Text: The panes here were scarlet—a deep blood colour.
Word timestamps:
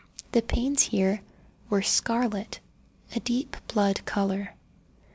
The 0.31 0.41
panes 0.41 0.81
here 0.81 1.21
were 1.69 1.83
scarlet—a 1.83 3.19
deep 3.19 3.55
blood 3.67 4.03
colour. 4.03 4.55